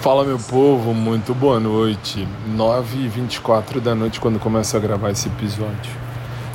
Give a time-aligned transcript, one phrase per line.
[0.00, 2.26] Fala meu povo, muito boa noite.
[2.56, 5.90] 9h24 da noite quando começo a gravar esse episódio.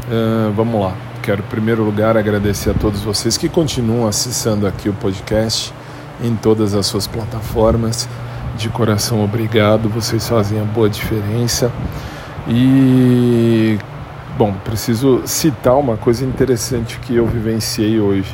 [0.07, 0.95] Uh, vamos lá.
[1.21, 5.73] Quero em primeiro lugar agradecer a todos vocês que continuam acessando aqui o podcast
[6.23, 8.07] em todas as suas plataformas.
[8.55, 9.89] De coração, obrigado.
[9.89, 11.69] Vocês fazem a boa diferença.
[12.47, 13.77] E
[14.37, 18.33] bom, preciso citar uma coisa interessante que eu vivenciei hoje.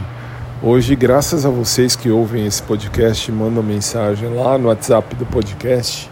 [0.62, 6.12] Hoje, graças a vocês que ouvem esse podcast, mandam mensagem lá no WhatsApp do podcast,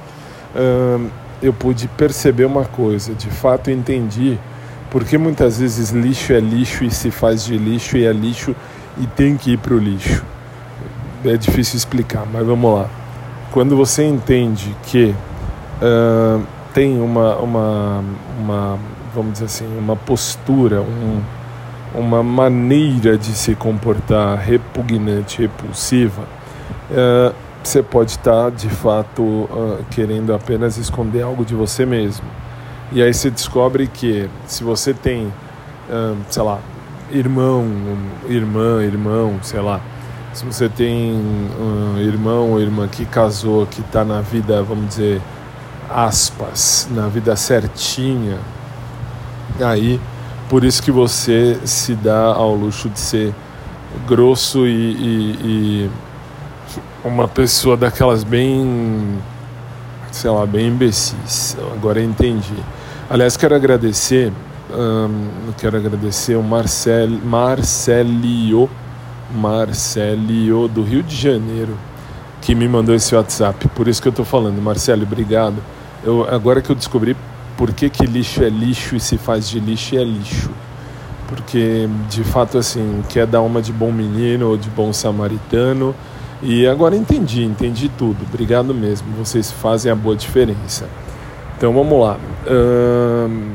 [1.41, 3.13] eu pude perceber uma coisa.
[3.13, 4.39] De fato, entendi
[4.89, 8.55] porque muitas vezes lixo é lixo e se faz de lixo e é lixo
[8.97, 10.23] e tem que ir para o lixo.
[11.25, 12.89] É difícil explicar, mas vamos lá.
[13.51, 15.13] Quando você entende que
[16.73, 18.03] tem uma, uma,
[18.39, 18.79] uma,
[19.13, 21.21] vamos dizer assim, uma postura, um,
[21.93, 26.23] uma maneira de se comportar repugnante, repulsiva,
[26.91, 27.33] uh,
[27.63, 32.25] você pode estar de fato uh, querendo apenas esconder algo de você mesmo.
[32.91, 35.25] E aí você descobre que se você tem,
[35.89, 36.59] uh, sei lá,
[37.11, 37.65] irmão,
[38.27, 39.81] irmã, irmão, sei lá,
[40.33, 45.21] se você tem um irmão ou irmã que casou, que está na vida, vamos dizer,
[45.89, 48.37] aspas, na vida certinha,
[49.59, 49.99] aí
[50.49, 53.33] por isso que você se dá ao luxo de ser
[54.07, 55.89] grosso e, e, e
[57.03, 59.17] uma pessoa daquelas bem,
[60.11, 61.57] sei lá, bem imbecis.
[61.73, 62.55] Agora entendi.
[63.09, 64.31] Aliás, quero agradecer,
[65.57, 68.69] quero agradecer o Marcel, Marcelio,
[69.33, 71.77] Marcelio do Rio de Janeiro,
[72.41, 73.67] que me mandou esse WhatsApp.
[73.69, 75.55] Por isso que eu estou falando, Marcelo, obrigado.
[76.03, 77.15] Eu, agora que eu descobri
[77.57, 80.51] por que, que lixo é lixo e se faz de lixo é lixo.
[81.27, 85.93] Porque, de fato, assim, quer dar uma de bom menino ou de bom samaritano.
[86.41, 88.17] E agora entendi, entendi tudo.
[88.29, 89.07] Obrigado mesmo.
[89.17, 90.87] Vocês fazem a boa diferença.
[91.57, 92.17] Então vamos lá.
[92.47, 93.53] Hum,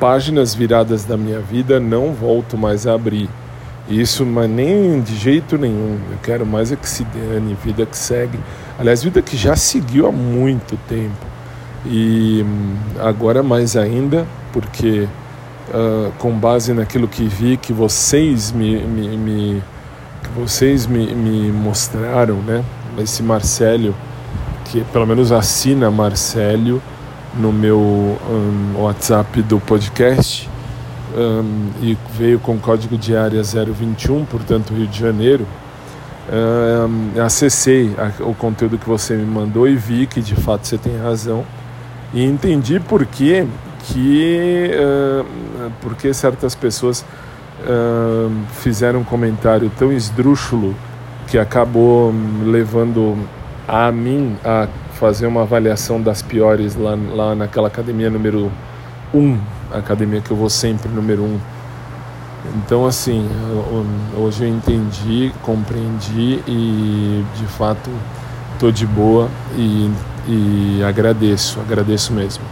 [0.00, 3.28] páginas viradas da minha vida não volto mais a abrir.
[3.88, 5.98] Isso, mas nem de jeito nenhum.
[6.10, 8.38] Eu quero mais é que se dane, vida que segue.
[8.78, 11.26] Aliás, vida que já seguiu há muito tempo.
[11.86, 15.08] E hum, agora mais ainda, porque
[15.70, 19.62] uh, com base naquilo que vi que vocês me, me, me
[20.22, 22.62] que vocês me, me mostraram, né?
[22.98, 23.94] Esse Marcelo,
[24.66, 26.82] que pelo menos assina Marcelo
[27.34, 30.50] no meu um, WhatsApp do podcast
[31.16, 35.46] um, e veio com código de área 021, portanto Rio de Janeiro.
[36.32, 40.76] Um, acessei a, o conteúdo que você me mandou e vi que de fato você
[40.76, 41.44] tem razão
[42.12, 43.46] e entendi por que,
[43.84, 47.04] que uh, porque certas pessoas
[47.60, 50.74] uh, fizeram um comentário tão esdrúxulo
[51.28, 52.12] que acabou
[52.44, 53.16] levando
[53.66, 58.50] a mim a fazer uma avaliação das piores lá, lá naquela academia número
[59.14, 59.38] 1, um,
[59.72, 61.26] academia que eu vou sempre número 1.
[61.26, 61.40] Um.
[62.56, 63.28] Então, assim,
[64.16, 67.90] hoje eu entendi, compreendi e de fato
[68.54, 69.90] estou de boa e
[70.26, 72.42] e agradeço, agradeço mesmo.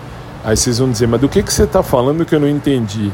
[0.45, 3.13] Aí vocês vão dizer, mas do que, que você está falando que eu não entendi?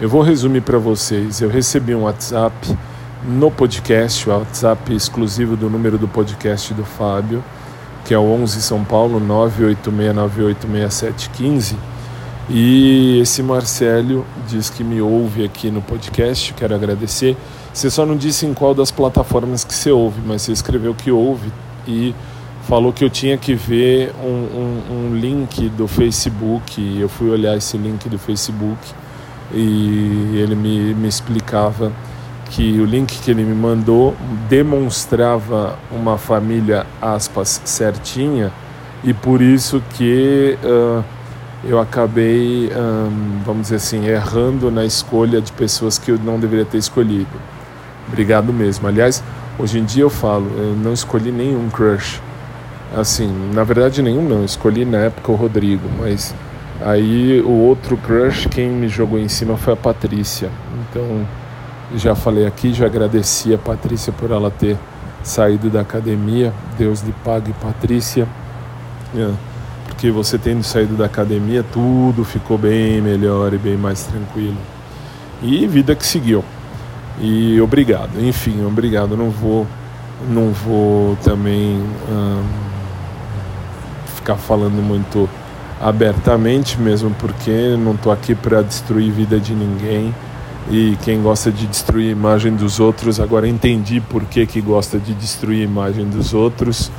[0.00, 1.40] Eu vou resumir para vocês.
[1.40, 2.76] Eu recebi um WhatsApp
[3.24, 7.42] no podcast, o WhatsApp exclusivo do número do podcast do Fábio,
[8.04, 11.76] que é o 11 São Paulo 986986715.
[12.48, 17.36] E esse Marcelo diz que me ouve aqui no podcast, quero agradecer.
[17.72, 21.10] Você só não disse em qual das plataformas que você ouve, mas você escreveu que
[21.10, 21.52] ouve
[21.88, 22.14] e
[22.66, 26.98] falou que eu tinha que ver um, um, um, link do Facebook.
[26.98, 28.76] Eu fui olhar esse link do Facebook
[29.54, 31.92] e ele me, me explicava
[32.50, 34.16] que o link que ele me mandou
[34.48, 38.52] demonstrava uma família aspas certinha
[39.04, 41.04] e por isso que uh,
[41.64, 46.64] eu acabei um, vamos dizer assim errando na escolha de pessoas que eu não deveria
[46.64, 47.26] ter escolhido
[48.06, 49.24] obrigado mesmo aliás
[49.58, 52.20] hoje em dia eu falo eu não escolhi nenhum crush
[52.94, 56.34] Assim, na verdade nenhum não, escolhi na época o Rodrigo, mas
[56.80, 60.50] aí o outro crush quem me jogou em cima foi a Patrícia.
[60.88, 61.26] Então,
[61.94, 64.76] já falei aqui, já agradeci a Patrícia por ela ter
[65.22, 66.52] saído da academia.
[66.78, 68.26] Deus lhe pague, Patrícia.
[69.14, 69.30] É,
[69.86, 74.56] porque você tendo saído da academia, tudo ficou bem melhor e bem mais tranquilo.
[75.42, 76.44] E vida que seguiu.
[77.20, 79.16] E obrigado, enfim, obrigado.
[79.16, 79.66] Não vou,
[80.28, 81.82] não vou também.
[82.10, 82.65] Hum,
[84.26, 85.28] ficar falando muito
[85.80, 90.12] abertamente mesmo, porque não estou aqui para destruir vida de ninguém.
[90.68, 94.98] E quem gosta de destruir a imagem dos outros, agora entendi por que, que gosta
[94.98, 96.90] de destruir a imagem dos outros.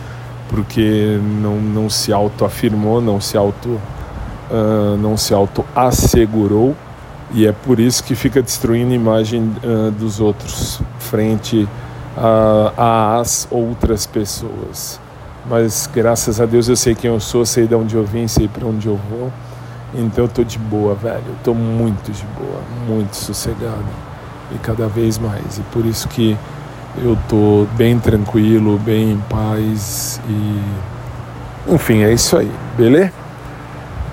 [0.49, 6.73] porque não, não se autoafirmou, não se auto uh, não se auto assegurou
[7.33, 11.67] e é por isso que fica destruindo a imagem uh, dos outros frente
[12.77, 15.01] às outras pessoas.
[15.49, 18.47] Mas graças a Deus eu sei quem eu sou, sei de onde eu vim, sei
[18.47, 19.31] para onde eu vou.
[19.93, 21.23] Então eu tô de boa, velho.
[21.27, 23.85] Eu tô muito de boa, muito sossegado
[24.53, 25.57] e cada vez mais.
[25.57, 26.37] E por isso que
[26.97, 30.61] eu tô bem tranquilo, bem em paz e
[31.69, 33.11] enfim, é isso aí, beleza?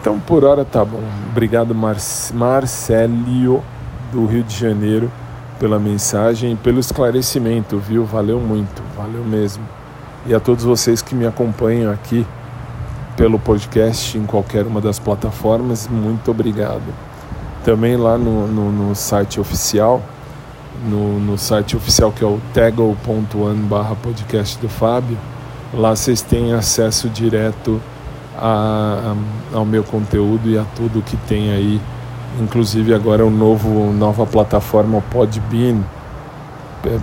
[0.01, 1.03] Então por hora tá bom.
[1.31, 1.97] Obrigado Mar
[2.33, 3.63] Marcelio
[4.13, 5.11] do Rio de Janeiro
[5.59, 8.05] pela mensagem e pelo esclarecimento, viu?
[8.05, 9.65] Valeu muito, valeu mesmo.
[10.27, 12.27] E a todos vocês que me acompanham aqui
[13.15, 16.83] pelo podcast em qualquer uma das plataformas, muito obrigado.
[17.63, 20.03] Também lá no, no, no site oficial,
[20.89, 25.17] no, no, site oficial que é o tego.one barra podcast do Fábio,
[25.73, 27.81] lá vocês têm acesso direto
[28.37, 29.15] a,
[29.53, 31.81] a, ao meu conteúdo e a tudo que tem aí,
[32.41, 35.83] inclusive agora o novo nova plataforma Podbean,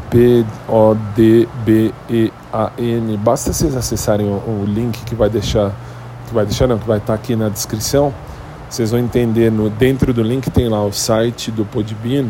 [0.09, 1.17] P-O-D-B-E-A-N.
[3.17, 5.71] Basta vocês acessarem o, o, link que vai deixar,
[6.27, 8.13] que vai deixar não, que vai estar aqui na descrição.
[8.69, 12.27] Vocês vão entender no dentro do link tem lá o site do Podbean.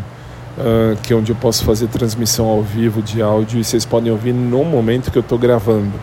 [0.51, 4.12] Uh, que é onde eu posso fazer transmissão ao vivo de áudio e vocês podem
[4.12, 5.94] ouvir no momento que eu estou gravando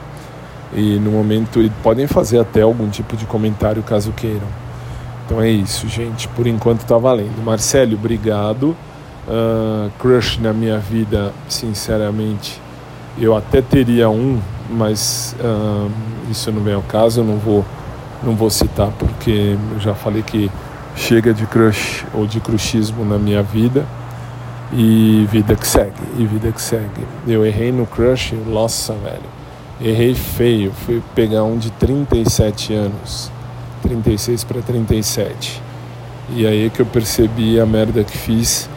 [0.73, 4.49] e no momento e podem fazer até algum tipo de comentário caso queiram.
[5.27, 6.27] Então é isso, gente.
[6.29, 7.43] Por enquanto tá valendo.
[7.45, 8.75] Marcelo, obrigado.
[9.28, 12.60] Uh, crush na minha vida, sinceramente,
[13.19, 14.40] eu até teria um,
[14.70, 15.90] mas uh,
[16.30, 17.20] isso não vem ao caso.
[17.20, 17.64] Eu não vou,
[18.22, 20.50] não vou citar porque eu já falei que
[20.96, 23.84] chega de crush ou de crushismo na minha vida.
[24.72, 27.06] E vida que segue, e vida que segue.
[27.26, 29.38] Eu errei no crush, nossa, velho
[29.80, 33.30] Errei feio, fui pegar um de 37 anos,
[33.82, 35.62] 36 para 37.
[36.30, 38.69] E aí que eu percebi a merda que fiz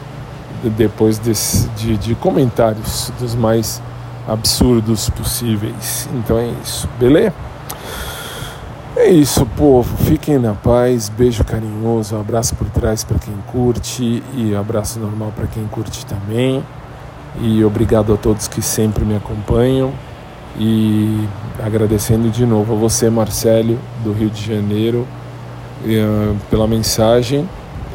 [0.69, 3.81] depois desse, de, de comentários dos mais
[4.28, 6.08] absurdos possíveis.
[6.13, 7.34] Então é isso, beleza?
[8.96, 9.98] É isso, povo.
[10.04, 11.10] Fiquem na paz.
[11.10, 12.16] Beijo carinhoso.
[12.16, 16.63] abraço por trás para quem curte e abraço normal para quem curte também.
[17.40, 19.92] E obrigado a todos que sempre me acompanham.
[20.60, 21.25] E
[21.63, 25.08] agradecendo de novo a você, Marcelo, do Rio de Janeiro,
[25.86, 27.48] eh, pela mensagem.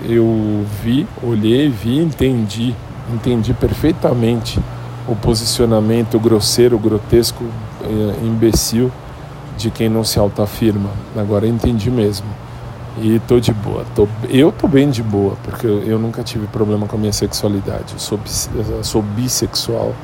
[0.09, 2.75] Eu vi, olhei, vi, entendi,
[3.13, 4.61] entendi perfeitamente
[5.09, 7.43] o posicionamento grosseiro, grotesco,
[7.83, 8.91] eh, imbecil
[9.57, 10.91] de quem não se autoafirma.
[11.17, 12.27] Agora entendi mesmo.
[12.99, 13.85] E tô de boa.
[13.95, 17.93] Tô, eu tô bem de boa, porque eu, nunca tive problema com a minha sexualidade.
[17.93, 18.19] Eu sou,
[18.55, 19.95] eu sou bissexual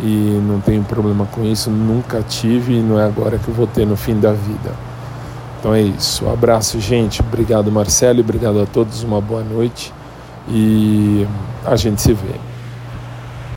[0.00, 3.66] e não tenho problema com isso, nunca tive e não é agora que eu vou
[3.66, 4.87] ter no fim da vida.
[5.58, 6.24] Então é isso.
[6.24, 7.20] Um abraço, gente.
[7.20, 8.20] Obrigado, Marcelo.
[8.20, 9.02] Obrigado a todos.
[9.02, 9.92] Uma boa noite.
[10.48, 11.26] E
[11.64, 12.47] a gente se vê.